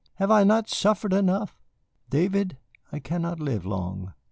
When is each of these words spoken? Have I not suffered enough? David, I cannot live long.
Have 0.15 0.31
I 0.31 0.43
not 0.43 0.67
suffered 0.67 1.13
enough? 1.13 1.61
David, 2.09 2.57
I 2.91 2.97
cannot 2.97 3.39
live 3.39 3.67
long. 3.67 4.13